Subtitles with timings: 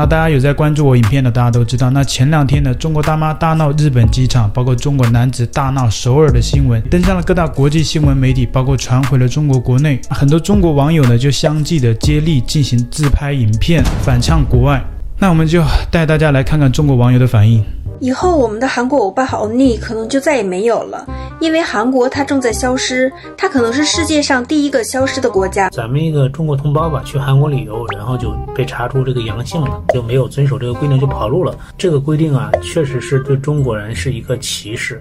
[0.00, 1.90] 那大家有在关注我影片的，大家都知道。
[1.90, 10.00] 那前两天呢，中国大妈大闹日本机场，包括中国男子大闹首尔的新闻，登上了各大国际新闻媒体，包括传回了中国国内。
[10.08, 14.82] 很多中国网友呢，就相继的接力进行自拍影片，反呛国外。
[15.18, 17.62] 那我们就带大家来看看中国网友的反应。
[18.00, 21.06] 以后我们的韩国欧巴欧尼可能就再也没有了，
[21.38, 25.68] 因为韩国它正在消失，它可能是世界上第一个消失的国家。
[25.68, 31.54] 咱们一个中国同胞吧，去韩国旅游，然后就被查出这个阳性了，就没有遵守这个规定就跑路了。
[31.76, 34.98] 这个规定啊，确实是对中国人是一个歧视，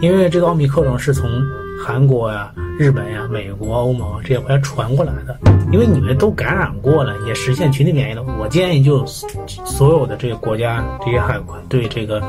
[0.00, 1.30] 因为这个奥密克戎是从
[1.82, 5.36] 韩国呀、日本呀、美国、欧盟这些国家传过来的，
[5.72, 8.22] 因为你们都感染过了，也实现群体免疫了。
[8.38, 12.22] 我建议就所有的这个国家这些海关对这个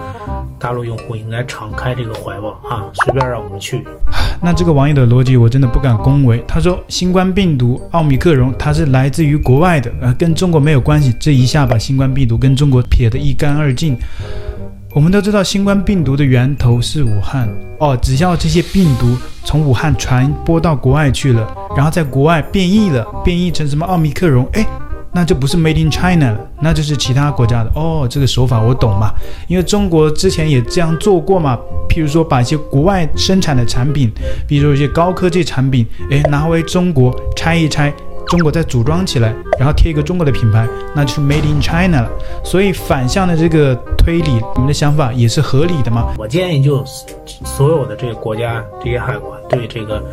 [0.59, 3.84] 大陆用户应该敞开这个怀抱啊，随便让我们去。
[4.41, 6.43] 那这个网友的逻辑我真的不敢恭维。
[6.48, 11.16] 他说新冠病毒奥密克戎它是来自于国外的，呃，跟中国没有关系。
[11.20, 13.98] 这一下把新冠病毒跟中国撇得一干二净。
[14.95, 24.66] 我们都知道新冠病毒的源头是武汉哦，只要这些病毒从武汉传播到国外去了，然后在国外变异了，变异成什么奥密克戎，诶，
[25.12, 28.07] 那就不是 Made in China 了，那就是其他国家的哦。
[28.10, 29.13] 这个手法我懂嘛，
[29.49, 31.60] 因为中国之前也这样做过嘛。
[31.90, 34.10] 譬如说把一些国外生产的产品，
[34.48, 37.93] 比如说一些高科技产品，诶，拿回中国拆一拆。
[38.27, 42.09] 中国再组装起来，然后贴一个中国的品牌，那就是 Made in China 了。
[42.43, 46.13] 所以反向的这个推理，你们的想法也是合理的吗？
[46.17, 46.84] 我建议就
[47.45, 50.04] 所有的这个国家这些海关对这个。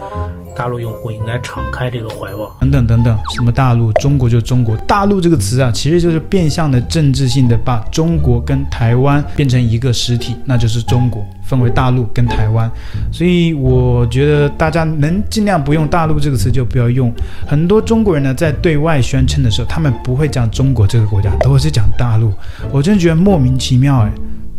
[0.55, 12.71] 大陆用户应该敞开这个怀抱，等等等等，什么大陆、中国就中国，大陆这个词啊，其实就是变相的政治性的把中国跟台湾变成一个实体，那就是中国分为大陆跟台湾。
[13.11, 17.11] 所以我觉得大家能尽量不用大陆这个词就不要用。
[17.47, 22.31] 很多中国人呢，在对外宣称的时候，他们不会讲中国这个国家，都是讲大陆。
[22.71, 24.13] 我真觉得莫名其妙哎。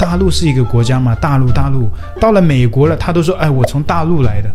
[0.04, 1.16] 大陆是一个国家嘛？
[1.16, 4.52] 大陆，大陆到了美国了，他都说：“哎，我从大陆来的。”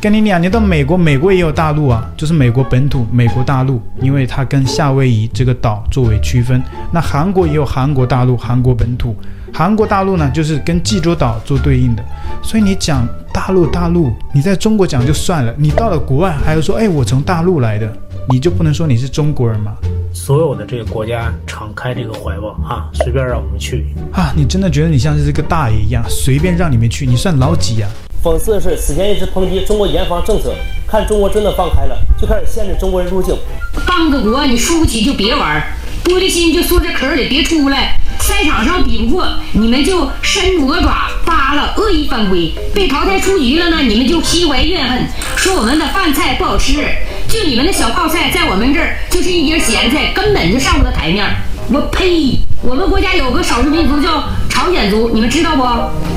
[0.00, 6.62] 跟你讲，你到美国，美国也有大陆啊，就是美国本土，美国大陆，因为它跟夏威夷这个岛作为区分。
[6.92, 9.16] 那韩国也有韩国大陆，韩国本土，
[9.52, 12.04] 韩国大陆呢，就是跟济州岛做对应的。
[12.40, 17.92] 所以你讲大陆，大陆，你在中国讲就算了，你到了国外还要说：“哎，我从大陆来的。”
[18.30, 19.76] 你就不能说你是中国人吗？
[20.12, 24.32] 所有的这个国家敞开这个怀抱啊，随便让我们去啊！
[24.34, 27.04] 你真的觉得你像是这个大爷一样，随便让你们去？
[27.04, 27.88] 你算老几呀？
[28.22, 30.54] 讽刺的是，此前一直抨击中国严防政策，
[30.88, 33.36] 看中国真的放开了，就开始限制中国人入境。
[33.86, 35.62] 当个国你输不起就别玩，
[36.04, 38.00] 玻璃心就缩在壳里别出来。
[38.20, 46.76] 赛场上比不过，你们就伸魔爪扒拉，恶意犯规，被淘汰出局了呢，你们就心怀怨恨，说我们的饭菜不好吃。
[47.34, 51.26] 就你们的小泡菜，在我们这儿就是一碟咸菜，根本就上不得台面。
[51.68, 52.38] 我呸！
[52.62, 55.62] 我们国家有个少数民族叫朝鲜族，你们知道不？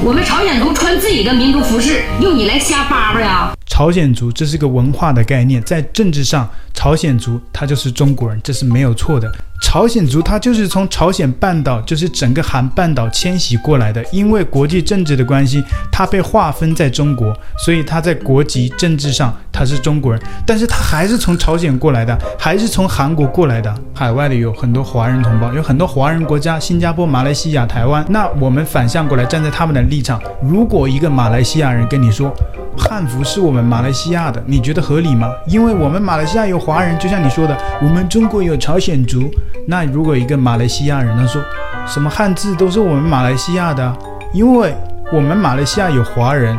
[0.08, 3.57] 我们朝鲜族穿自己的民族服饰，用你来瞎叭叭呀？
[3.78, 9.32] 朝鲜族这是个文化的概念，在政治上，朝鲜族他就是中国人，这是没有错的。
[9.62, 14.04] 朝鲜族他就是从朝鲜半岛，就是整个韩半岛迁徙过来的。
[14.12, 17.32] 因为国际政治的关系，他被划分在中国，
[17.64, 23.72] 所以他在国籍政治上他是中国人，但是他还是从朝鲜过来的，还是从韩国过来的。
[23.94, 28.04] 海外的有很多华人同胞，有很多华人国家，新加坡、马来西亚、台湾。
[28.10, 32.34] 那我们反向过来，站在他们的立场，如果一个马来西亚人跟你说，
[32.78, 35.32] 汉服是我们马来西亚的，你觉得合理吗？
[35.48, 39.30] 因为我们马来西亚有华人，就像你说的，我们中国有朝鲜族。
[39.68, 41.42] 那如果一个马来西亚人他说，
[41.88, 43.96] 什么汉字都是我们马来西亚的，
[44.34, 44.74] 因为
[45.12, 46.58] 我们马来西亚有华人。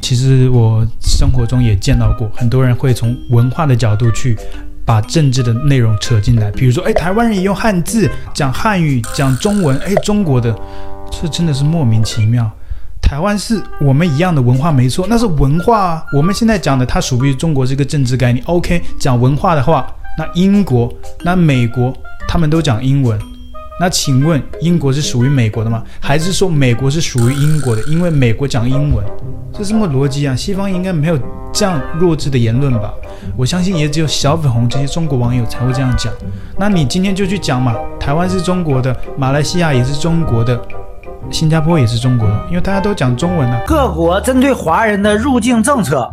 [0.00, 4.36] 其实我生活中也见到过，很多人会从文化的角度去
[4.84, 10.52] 把政治的内容扯进来，比如说，哎，台湾人也用汉字讲汉语，讲中文，哎，中国的，
[11.10, 12.50] 这真的是莫名其妙。
[13.10, 16.04] 台湾是我们一样的文化，没错，那是文化啊。
[16.16, 18.40] 我们现在讲的，它属于中国这个政治概念。
[18.46, 20.88] OK，讲文化的话，那英国、
[21.24, 21.92] 那美国，
[22.28, 23.18] 他们都讲英文。
[23.80, 25.82] 那请问，英国是属于美国的吗？
[25.98, 27.82] 还是说美国是属于英国的？
[27.88, 29.04] 因为美国讲英文，
[29.52, 30.36] 这是什么逻辑啊？
[30.36, 31.18] 西方应该没有
[31.52, 32.94] 这样弱智的言论吧？
[33.36, 36.12] 我相信也只有小粉红这些中国网友才会这样讲。
[36.56, 40.64] 那你今天就去讲嘛，台湾是中国的，马来西亚也是中国的。
[41.30, 46.08] 新加坡也是中国的，因为大家都讲中文呢、各国针对华人的入境政策，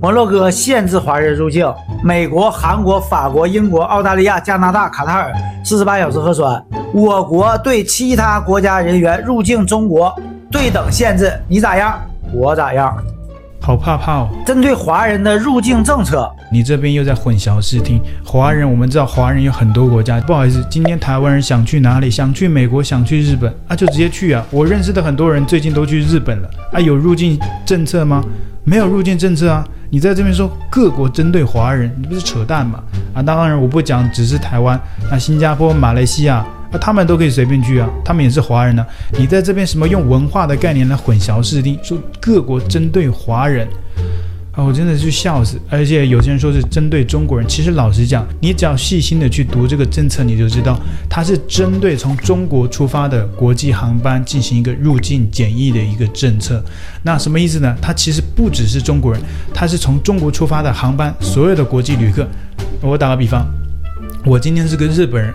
[0.00, 1.72] 摩洛哥限制华人入境，
[2.04, 5.32] 美国、韩国、法国、英国、澳大利亚、加拿大、卡塔尔
[5.64, 6.62] 四十八小时核酸。
[6.92, 10.14] 我国对其他国家人员入境中国
[10.50, 12.00] 对等限制，你咋样？
[12.32, 12.96] 我咋样？
[13.60, 14.28] 好怕怕哦。
[14.46, 18.00] 针对华人的入境政策，你这边又在混淆视听。
[18.24, 22.10] 华人，我们知道华人有很多国家，不好意思，今天台湾人想去哪里？
[22.10, 24.44] 想去美国，想去日本啊，就直接去啊。
[24.50, 28.24] 我认识的很多人最近都去日本了啊，有入境政策吗？
[28.64, 29.64] 没有入境政策啊。
[29.92, 32.80] 你在这边说各国针对华人，你不是扯淡吗？
[33.12, 34.80] 啊，当然我不讲只是台湾，
[35.10, 36.46] 那新加坡、马来西亚。
[36.72, 38.86] 那他们都可以随便去啊，他们也是华人呢、
[39.18, 43.66] 你在这边什么用文化的概念来混淆视听，说各国针对华人
[44.52, 45.60] 啊，我真的是笑死。
[45.68, 50.78] 而且有些人说是针对中国人，其实老实讲，你只要细心的去读这个政策，你就知道
[51.08, 56.62] 它是针对从中国出发的国际航班进行一个入境检疫的一个政策。
[57.02, 57.76] 那什么意思呢？
[57.82, 59.20] 它其实不只是中国人，
[59.52, 62.26] 它是从中国出发的航班，所有的国际旅客。
[62.80, 63.44] 我打个比方，
[64.24, 65.34] 我今天是个日本人。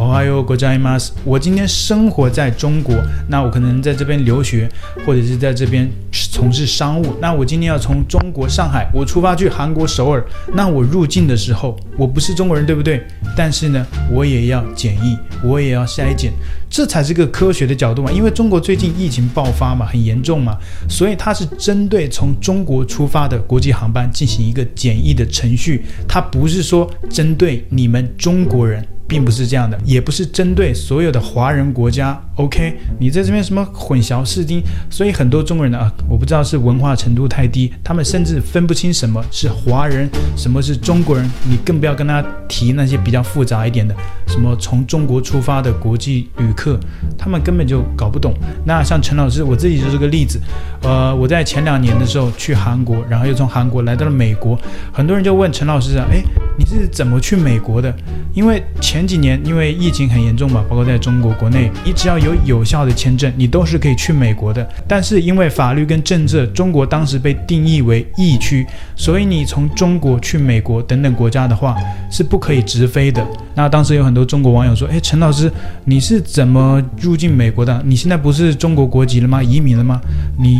[0.00, 0.96] 哦，还有国家吗？
[1.24, 2.96] 我今天生活在中国，
[3.28, 4.66] 那我可能在这边留学，
[5.04, 7.14] 或者是在这边从事商务。
[7.20, 10.24] 那我今天要从中国上海，我出发去韩国首尔。
[10.54, 13.06] 那我入境的时候，我不是中国人，对不对？
[13.36, 16.32] 但是呢，我也要检疫，我也要筛检，
[16.70, 18.10] 这才是个科学的角度嘛。
[18.10, 20.56] 因为中国最近疫情爆发嘛，很严重嘛，
[20.88, 28.82] 所以它是针对从中国出发的国际航班进行一个检疫的程序，它不是说针对你们中国人。
[29.10, 32.16] 并不是这样的，也不是针对所有的华人国家。
[32.36, 41.28] OK，你在这边什么混淆视听，所以很多中国人呢啊，我不知道是文化程度太低，他们甚至分不清什么是华人，什么是中国人。
[41.44, 43.92] 你更不要跟他提那些比较复杂一点的，
[44.28, 46.78] 什么从中国出发的国际旅客，
[47.18, 48.32] 他们根本就搞不懂。
[48.64, 50.40] 那像陈老师，我自己就是个例子。
[50.82, 54.58] 呃，我在前两年的时候去韩国，然后又从韩国来到了美国，
[54.92, 56.22] 很多人就问陈老师啊，哎，
[56.56, 57.94] 你是怎么去美国的？
[58.32, 64.68] 因为前前几年因为疫情很严重嘛，包括在中国国内，你只要有有效的签证，你都是可以去美国的。
[64.86, 71.74] 但是因为法律跟政策，中国当时被定义为疫区，所以你从中国去美国等等国家的话
[72.10, 73.26] 是不可以直飞的。
[73.54, 75.50] 那当时有很多中国网友说：“诶，陈老师，
[75.84, 77.82] 你是怎么入境美国的？
[77.86, 79.42] 你现在不是中国国籍了吗？
[79.42, 79.98] 移民了吗？
[80.38, 80.58] 你……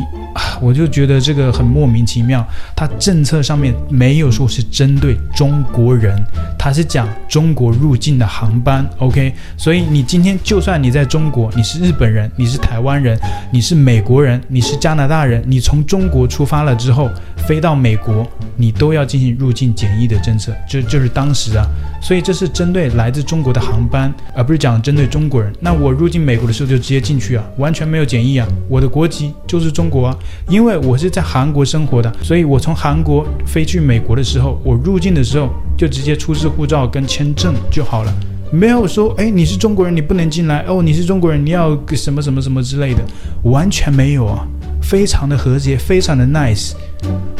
[0.62, 2.46] 我就觉得这个很莫名其妙。
[2.76, 6.14] 他政策上面没有说是针对中国人，
[6.58, 8.88] 他是讲中国入境的航班。
[8.98, 13.18] OK，所以你今天就算你在中国，你是日本人，你是台湾人，
[13.52, 17.10] 你是美国人，你是加拿大人，你从中国出发了之后
[17.46, 18.26] 飞到美国，
[18.56, 20.52] 你都要进行入境检疫的政策。
[20.68, 21.66] 就就是当时啊，
[22.00, 25.52] 所以这是针对来自中国的航班，而不是讲针对中国人。
[25.60, 30.16] 那我入境美国的时候就直接进去啊，完全没有检疫啊，我的国籍就是中国啊。
[30.48, 38.14] 因为我是在韩国生活的，所以我从韩国飞去美国的时候，我入境的时候就直接出示护照跟签证就好了，
[38.52, 43.02] 没有说哎，你是中国人你不能进来哦，你是中国人你要什么什么什么之类的，
[43.44, 44.46] 完全没有啊，
[44.90, 46.72] 非常的和谐，非常的 nice，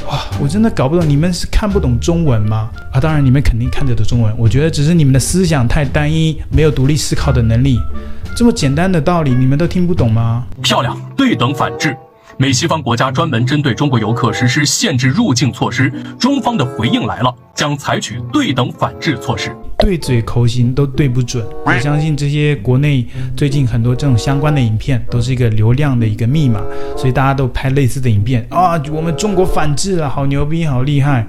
[0.07, 2.71] 哇，我真的搞不懂你们是看不懂中文吗？
[2.93, 7.77] 啊，当然你们肯定看得懂中文，我觉得只是你们的思想太单一，没有独立思考的能力，
[8.37, 10.47] 这么简单的道理你们都听不懂吗？
[10.63, 11.97] 漂亮，对等反制。
[12.41, 19.55] 美西方国家专门针对中国游客实施限制入境措施，中方的回应来了，将采取对等反制措施。
[19.81, 23.07] 对嘴口型都对不准，我相信这些国内
[23.37, 26.63] 最近很多这种相关的影片都是一个流量的一个密码，
[26.97, 31.27] 所以大家都拍类似的影片啊，我们中国反制了，好牛逼，好厉害。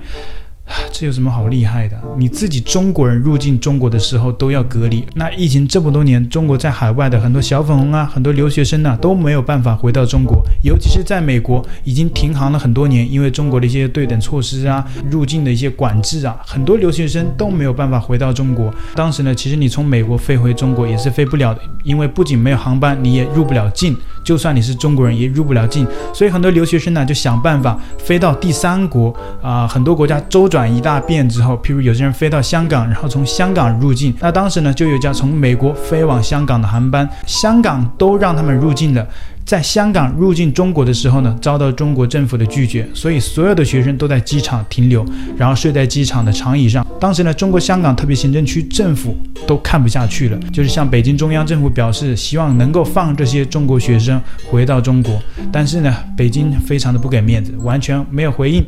[0.91, 1.97] 这有什么好厉害的？
[2.17, 5.05] 你自己中国人入境中国的时候都要隔离。
[5.15, 18.73] 那疫情这么多年，中国在海外的很多小粉红啊，很多留学生啊都没有办法回到中国，尤其是在美国已经停航了很多年，因为中国的 一些对等措施啊，入境的一些管制啊，很多留学生都没有办法回到中国。
[18.95, 23.95] 当时呢，其实你从美国飞回中国也是飞不了的，因为不仅没有航班，你也入不了境。
[24.23, 25.85] 就算你是中国人，也入不了境。
[26.13, 34.13] 所以很多留学生呢就想办法飞到第三国啊、很多国家周转一大遍之后，譬如有些人飞到香港，然后从香港入境。
[34.19, 39.07] 那当时呢就有一架从美国飞往香港的航班，香港都让他们入境了。
[39.43, 45.03] 在香港入境中国的时候呢，遭到中国政府的拒绝，所以所有的学生都在机场停留，
[45.35, 46.85] 然后睡在机场的长椅上。
[46.99, 55.19] 当时呢，中国香港特别行政区政府都看不下去了，就是向北京中央政府表示，希望能够放这些中国学生回到中国。
[55.51, 58.63] 但是呢，北京非常的不给面子，完全没有回应。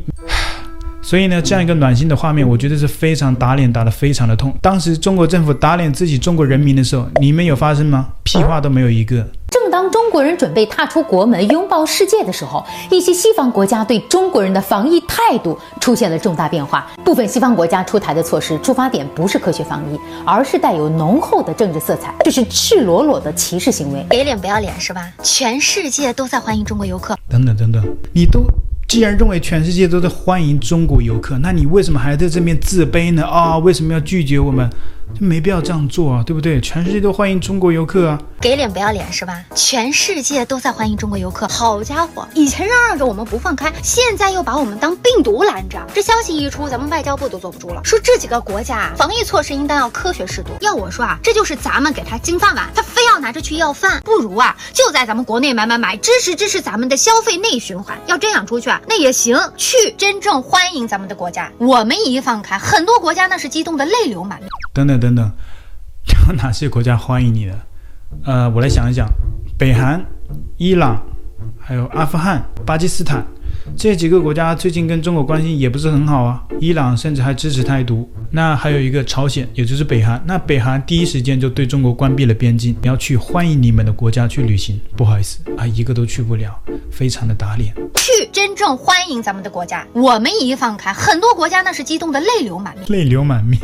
[1.03, 4.55] 所以呢，这样一个暖心的画面，我觉得是非常打脸打得非常的痛。
[4.61, 8.07] 当时中国政府打脸自己中国人民的时候，你们有发生吗？
[8.23, 9.27] 屁话都没有一个。
[9.49, 16.89] 正当中国人准备踏出国门拥抱世界的时候，一些西方国家对中国人的防疫态度出现了重大变化。
[17.03, 25.11] 部分西方国家出台的措施出发点不是科学防疫，而是带有浓厚的政治色彩，这是赤裸裸的歧视行为，给脸不要脸是吧？
[25.21, 27.83] 全世界都在欢迎中国游客，等等等等，
[28.13, 28.41] 你都。
[28.93, 33.25] 既然认为全世界都在欢迎中国游客，那你为什么还在这边自卑呢？
[33.25, 34.69] 啊、为什么要拒绝我们？
[35.19, 36.59] 就没必要这样做啊，对不对？
[36.61, 39.43] 全世界都欢迎中国游客啊，给脸不要脸是吧？
[39.55, 45.79] 全世界都在欢迎中国游客，好家伙，以前嚷嚷着我们不放开，现在又把我们当病毒拦着。
[45.93, 50.49] 这消息一出，咱们外交部都坐不住了，说这几个国家防疫措施应当要科学适度。
[50.61, 57.97] 要我说啊，这就是咱们给他金饭碗，他非要拿着去要饭，不如啊就在咱们国内买买买，支持支持咱们的消费内循环。
[58.07, 61.51] 要这样出去啊，那也行，去真正欢迎咱们的国家。
[61.59, 64.49] 我们一放开，很多国家那是激动的泪流满面。
[64.73, 65.31] 等等等等，
[66.27, 67.59] 有哪些国家欢迎你的？
[68.25, 69.07] 呃，我来想一想，
[69.57, 70.03] 北韩、
[70.57, 71.01] 伊朗，
[71.59, 73.25] 还有阿富汗、巴基斯坦
[73.77, 76.43] 这几个国家最近跟中国关系也不是很好啊。
[76.59, 78.09] 伊朗甚至还支持台独。
[78.31, 80.21] 那还有一个朝鲜，也就是北韩。
[80.25, 86.59] 那北韩第一时间就对中国关闭了边境，你要去欢迎你们的国家去旅行，不好意思啊，一个都去不了，
[86.91, 87.73] 非常的打脸。
[87.95, 93.61] 去真正欢迎咱们的国家，我们一放开，很多国家那是激动的泪流满面，泪流满面。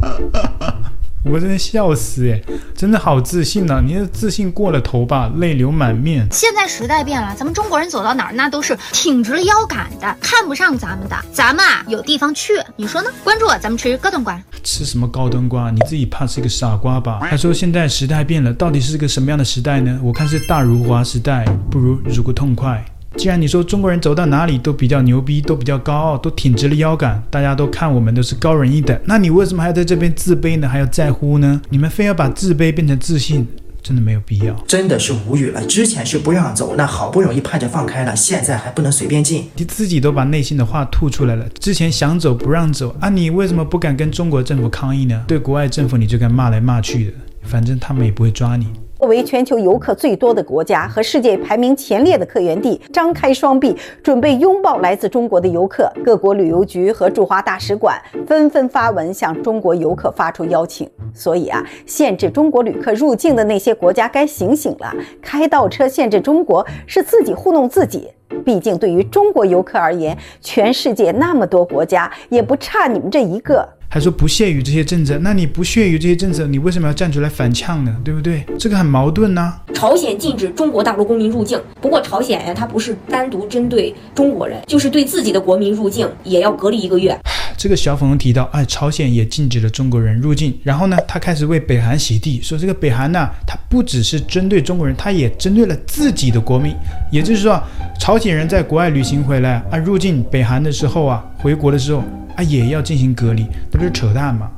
[1.22, 2.40] 我真的笑死哎，
[2.74, 3.82] 真的好自信呢、啊！
[3.84, 6.26] 你的自信过了头吧，泪流满面。
[6.32, 13.10] 现在时代变了，咱们中国人走到哪儿那都是挺直了腰杆的，看不上咱们的，咱们啊有地方去，你说呢？
[13.22, 14.42] 关注我，咱们吃高端瓜。
[14.64, 15.70] 吃什么高端瓜？
[15.70, 17.20] 你自己怕是个傻瓜吧？
[17.30, 20.00] 他说现在时代变了，到底是个什么样的时代呢？
[20.02, 22.82] 我看是大如华时代，不如如个痛快。
[23.16, 30.68] 既然你说中国人走到哪里都比较牛逼，都比较高傲，都挺直了腰杆，大家都看我们都是高人一等，那你为什么还要在这边自卑呢？
[30.68, 31.60] 还要在乎呢？
[31.70, 33.46] 你们非要把自卑变成自信，
[33.82, 34.54] 真的没有必要。
[34.66, 35.60] 真的是无语了。
[35.66, 39.50] 之前是不让走，那好不容易盼着放开了，现在还不能随便进。
[39.56, 41.46] 你自己都把内心的话吐出来了。
[41.58, 45.24] 之前想走不让走啊，你为什么不敢跟中国政府抗议呢？
[45.26, 47.12] 对国外政府你就敢骂来骂去的，
[47.42, 48.68] 反正他们也不会抓你。
[49.00, 55.90] 作为全球游客最多的国家和世界排名前列的客源地，张开双臂准备拥抱来自中国的游客。
[56.04, 60.86] 各国旅游局和驻华大使馆纷纷发文向中国游客发出邀请。
[61.14, 64.94] 所以啊，限制中国旅客入境的那些国家该醒醒了。
[65.22, 68.10] 开倒车限制中国是自己糊弄自己。
[68.44, 73.66] 毕竟对于中国游客而言，全世界那么多国家也不差你们这一个。
[73.92, 77.96] 还说不屑于这些政策，那你不屑于这些政策，你为什么要站出来反呛呢？
[78.04, 78.46] 对不对？
[78.56, 79.62] 这个很矛盾呐、啊。
[79.74, 87.18] 朝鲜禁止中国大陆公民入境，不过朝鲜呀，它不是单独针对中国人，就是对自己的国民入境也要隔离一个月。
[87.56, 96.72] 这个小粉红提到，哎，朝鲜也禁止了中国人入境，然后呢，他开始为北韩洗地，说这个北韩呢，它不只是针对中国人，它也针对了自己的国民，
[97.10, 97.60] 也就是说，
[97.98, 102.04] 朝鲜人在国外旅行回来啊，入境北韩的时候啊，回国的时候。
[102.36, 104.48] 啊，也要进行隔离，这不是扯淡吗？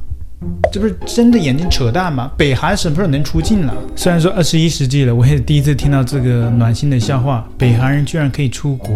[0.73, 2.31] 这不是睁着眼睛扯淡吗？
[2.37, 3.73] 北韩什么时候能出境了？
[3.95, 8.91] 虽然说二十一世纪了，我也第一次听到这个暖心的笑话，北韩人居然可以出国。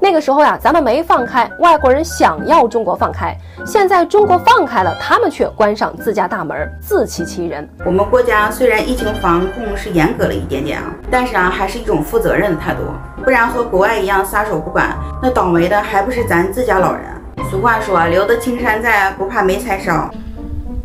[0.00, 7.68] 那个时候呀，咱们没放开，外国人想要中国放开，现在中国放开了，他们却关上自家大门，自欺欺人。
[7.84, 12.80] 我们国家虽然疫情防控是严格了一点点啊，但是啊，还是一种负责任的态度，
[13.24, 17.02] 不然和国外一样撒手不管，那倒霉的还不是咱自家老人。
[17.50, 20.10] 俗话说：“留得青山在，不怕没柴烧。”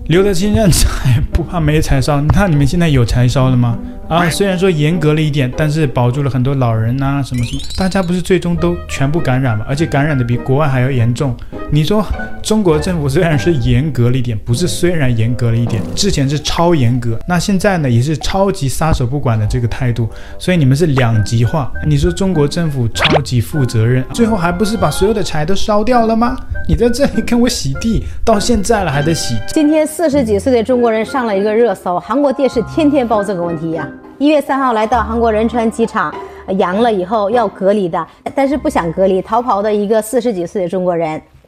[0.07, 2.19] 留得青山在，不怕没柴烧。
[2.33, 3.77] 那你们现在有柴烧了吗？
[4.09, 9.65] 啊，虽然说严格了一点，但是保住了很多老人呐、啊，什么什么，大家不是最终都全部感染吗？
[9.67, 11.35] 而且感染的比国外还要严重。
[11.71, 12.05] 你说
[12.43, 21.71] 中国政府虽然是严格了一点，不是虽然严格了一点，之前是超严格，那现在呢也是超级撒手不管的这个态度，所以你们是两极化。
[21.87, 26.35] 你说中国政府超级负责任，最后还不是把所有的柴都烧掉了吗？
[26.67, 29.37] 你在这里跟我洗地，到现在了还得洗。
[29.47, 33.87] 今天四十几岁的中国人上了一个热搜，韩国电视天天报这个问题呀、啊。
[34.19, 36.13] 一月三号来到韩国仁川机场，
[36.57, 41.21] 阳了以后要隔离的，但是不想隔离，逃跑的一个四十几岁的中国人，